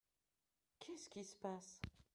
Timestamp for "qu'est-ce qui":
0.79-1.23